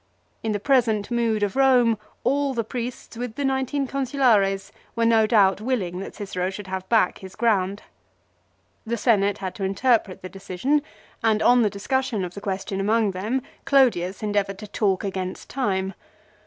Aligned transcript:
In 0.41 0.51
the 0.51 0.59
present 0.59 1.11
mood 1.11 1.43
of 1.43 1.53
Eome, 1.53 1.95
all 2.23 2.55
the 2.55 2.63
priests, 2.63 3.15
with 3.17 3.35
the 3.35 3.45
nineteen 3.45 3.87
Consulares, 3.87 4.71
were 4.95 5.05
no 5.05 5.27
doubt 5.27 5.61
willing 5.61 5.99
that 5.99 6.15
Cicero 6.15 6.49
should 6.49 6.65
have 6.65 6.89
back 6.89 7.19
his 7.19 7.35
ground. 7.35 7.83
The 8.83 8.97
Senate 8.97 9.37
had 9.37 9.53
to 9.53 9.63
interpret 9.63 10.23
the 10.23 10.27
decision, 10.27 10.81
and 11.23 11.43
on 11.43 11.61
the 11.61 11.69
discussion 11.69 12.25
of 12.25 12.33
the 12.33 12.41
question 12.41 12.79
among 12.81 13.11
them 13.11 13.43
Clodius 13.65 14.23
endeavoured 14.23 14.57
to 14.57 14.67
talk 14.67 15.03
against 15.03 15.51
time. 15.51 15.93